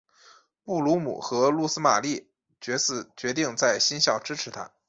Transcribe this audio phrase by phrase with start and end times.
[0.63, 2.27] 布卢姆和露丝玛丽
[2.59, 2.79] 决
[3.35, 4.71] 定在新校支持他。